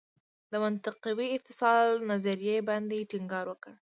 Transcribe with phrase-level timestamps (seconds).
[0.51, 3.71] د منطقوي اتصال نظریې باندې ټینګار وکړ.